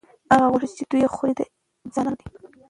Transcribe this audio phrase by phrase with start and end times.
[0.31, 1.39] هغه غوښې چې دوی یې خوري، د
[1.85, 2.25] انسانانو دي.